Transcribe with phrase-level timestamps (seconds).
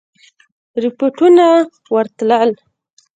[0.83, 1.45] رپوټونه
[1.95, 2.49] ورتلل.